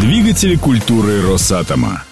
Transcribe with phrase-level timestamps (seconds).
[0.00, 2.04] Двигатели культуры Росатома.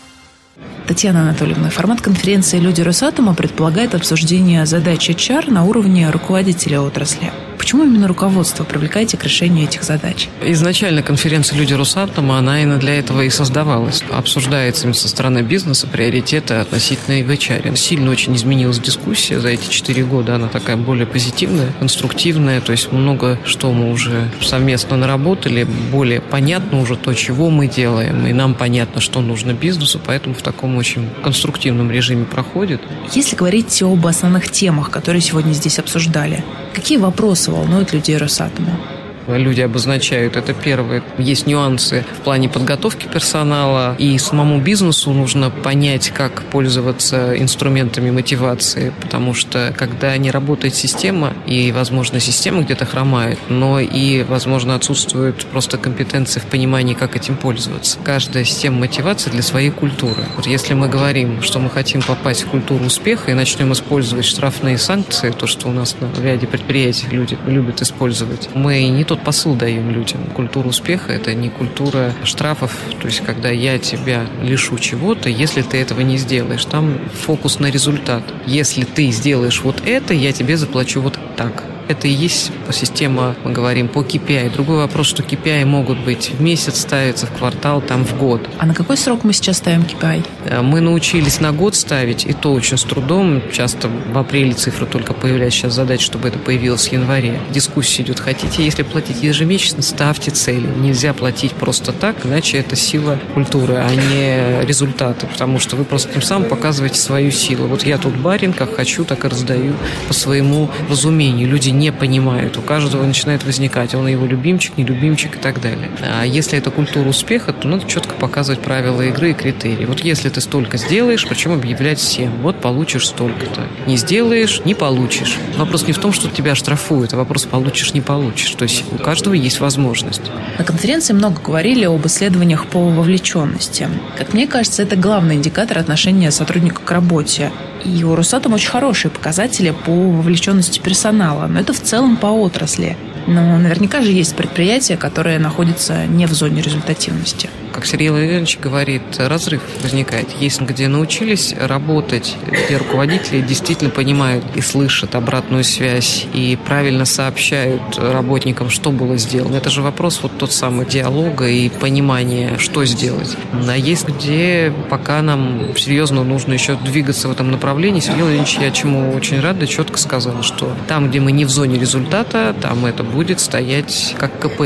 [0.86, 7.32] Татьяна Анатольевна, формат конференции «Люди Росатома» предполагает обсуждение задач HR на уровне руководителя отрасли.
[7.58, 10.28] Почему именно руководство привлекаете к решению этих задач?
[10.42, 14.02] Изначально конференция «Люди Росатома», она именно для этого и создавалась.
[14.10, 17.76] Обсуждается со стороны бизнеса приоритеты относительно HR.
[17.76, 20.36] Сильно очень изменилась дискуссия за эти четыре года.
[20.36, 22.60] Она такая более позитивная, конструктивная.
[22.60, 25.64] То есть много что мы уже совместно наработали.
[25.64, 28.26] Более понятно уже то, чего мы делаем.
[28.26, 30.00] И нам понятно, что нужно бизнесу.
[30.04, 32.80] Поэтому в таком очень конструктивном режиме проходит.
[33.12, 38.97] Если говорить об основных темах, которые сегодня здесь обсуждали, какие вопросы волнует людей Росатома
[39.36, 40.36] люди обозначают.
[40.36, 41.02] Это первое.
[41.18, 48.92] Есть нюансы в плане подготовки персонала, и самому бизнесу нужно понять, как пользоваться инструментами мотивации,
[49.00, 55.44] потому что когда не работает система, и, возможно, система где-то хромает, но и, возможно, отсутствует
[55.46, 57.98] просто компетенции в понимании, как этим пользоваться.
[58.04, 60.24] Каждая система мотивации для своей культуры.
[60.36, 64.78] Вот если мы говорим, что мы хотим попасть в культуру успеха и начнем использовать штрафные
[64.78, 69.54] санкции, то, что у нас на ряде предприятий люди любят использовать, мы не тот посыл
[69.54, 70.24] даем людям.
[70.34, 75.78] Культура успеха– это не культура штрафов, то есть когда я тебя лишу чего-то, если ты
[75.78, 76.64] этого не сделаешь.
[76.64, 78.22] Там фокус на результат.
[78.46, 81.64] Если ты сделаешь вот это, я тебе заплачу вот так.
[81.88, 84.52] Это и есть система, мы говорим, по KPI.
[84.52, 88.46] Другой вопрос, что KPI могут быть в месяц ставиться, в квартал, там в год.
[88.58, 90.26] А на какой срок мы сейчас ставим KPI?
[90.44, 93.42] Э, мы научились на год ставить, и то очень с трудом.
[93.52, 95.60] Часто в апреле цифры только появляются.
[95.60, 97.40] Сейчас задача, чтобы это появилось в январе.
[97.50, 98.20] Дискуссия идет.
[98.20, 100.68] Хотите, если платить ежемесячно, ставьте цели.
[100.78, 105.26] Нельзя платить просто так, иначе это сила культуры, а не результаты.
[105.26, 107.66] Потому что вы просто тем самым показываете свою силу.
[107.66, 109.72] Вот я тут барин, как хочу, так и раздаю
[110.06, 111.48] по своему разумению.
[111.48, 112.56] Люди не понимают.
[112.58, 115.90] У каждого начинает возникать, он его любимчик, не любимчик и так далее.
[116.02, 119.84] А если это культура успеха, то надо четко показывать правила игры и критерии.
[119.84, 123.62] Вот если ты столько сделаешь, причем объявлять всем, вот получишь столько-то.
[123.86, 125.36] Не сделаешь, не получишь.
[125.56, 128.50] Вопрос не в том, что тебя штрафуют, а вопрос получишь, не получишь.
[128.50, 130.22] То есть у каждого есть возможность.
[130.58, 133.88] На конференции много говорили об исследованиях по вовлеченности.
[134.16, 137.50] Как мне кажется, это главный индикатор отношения сотрудника к работе.
[137.84, 142.96] И у Росатом очень хорошие показатели по вовлеченности персонала, но это в целом по отрасли.
[143.26, 149.02] Но наверняка же есть предприятия, которые находятся не в зоне результативности как Сергей Владимирович говорит,
[149.18, 150.28] разрыв возникает.
[150.40, 157.96] Есть где научились работать, где руководители действительно понимают и слышат обратную связь и правильно сообщают
[157.96, 159.54] работникам, что было сделано.
[159.54, 163.36] Это же вопрос вот тот самый диалога и понимания, что сделать.
[163.68, 168.00] А есть где пока нам серьезно нужно еще двигаться в этом направлении.
[168.00, 171.50] Сергей Владимирович, я чему очень рад, да четко сказал, что там, где мы не в
[171.50, 174.62] зоне результата, там это будет стоять как КП.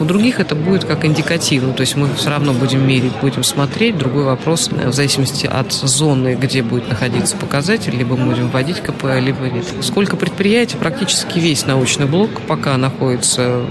[0.00, 3.98] У других это будет как индикативно, то есть мы все равно будем мерить, будем смотреть.
[3.98, 8.80] Другой вопрос, э, в зависимости от зоны, где будет находиться показатель, либо мы будем вводить
[8.80, 9.64] КП, либо нет.
[9.80, 13.62] Сколько предприятий, практически весь научный блок пока находится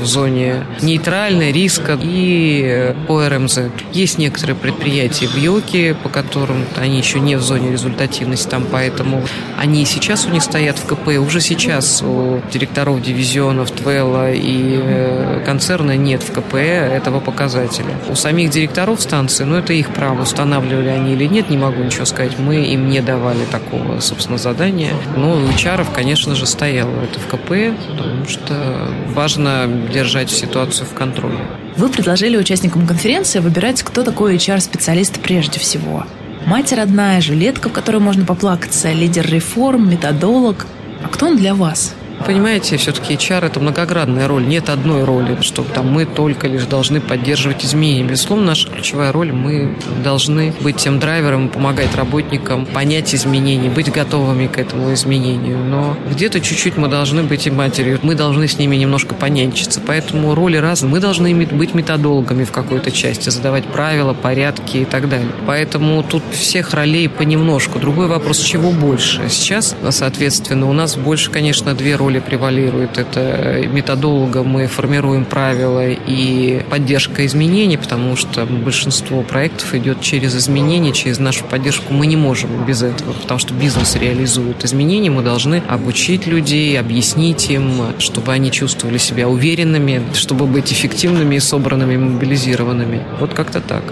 [0.00, 3.60] в зоне нейтральной, риска и э, по РМЗ.
[3.92, 9.22] Есть некоторые предприятия в ЙОКе, по которым они еще не в зоне результативности, там поэтому
[9.58, 11.08] они сейчас у них стоят в КП.
[11.24, 17.94] Уже сейчас у директоров дивизионов ТВЭЛа и э, концерна нет в КП этого показателя.
[18.08, 22.06] У самих директоров станции, ну, это их право, устанавливали они или нет, не могу ничего
[22.06, 22.38] сказать.
[22.38, 24.94] Мы им не давали такого, собственно, задания.
[25.18, 25.52] Но у
[25.94, 31.36] конечно же, стояло это в КП, потому что важно держать ситуацию в контроле.
[31.76, 36.06] Вы предложили участникам конференции выбирать, кто такой HR-специалист прежде всего.
[36.46, 40.66] Мать родная, жилетка, в которой можно поплакаться, лидер реформ, методолог.
[41.04, 41.94] А кто он для вас?
[42.26, 44.46] Понимаете, все-таки HR– это многоградная роль.
[44.46, 48.04] Нет одной роли, что там мы только лишь должны поддерживать изменения.
[48.04, 54.46] Безусловно, наша ключевая роль– мы должны быть тем драйвером, помогать работникам понять изменения, быть готовыми
[54.46, 55.58] к этому изменению.
[55.58, 57.98] Но где-то чуть-чуть мы должны быть и матерью.
[58.02, 59.80] Мы должны с ними немножко понянчиться.
[59.84, 60.90] Поэтому роли разные.
[60.90, 65.28] Мы должны быть методологами в какой-то части, задавать правила, порядки и так далее.
[65.46, 67.78] Поэтому тут всех ролей понемножку.
[67.78, 69.28] Другой вопрос, чего больше?
[69.28, 72.98] Сейчас, соответственно, у нас больше, конечно, две роли роли превалирует.
[72.98, 80.92] Это методолога мы формируем правила и поддержка изменений, потому что большинство проектов идет через изменения,
[80.92, 81.94] через нашу поддержку.
[81.94, 85.10] Мы не можем без этого, потому что бизнес реализует изменения.
[85.10, 91.40] Мы должны обучить людей, объяснить им, чтобы они чувствовали себя уверенными, чтобы быть эффективными и
[91.40, 93.02] собранными, мобилизированными.
[93.20, 93.82] Вот как-то так.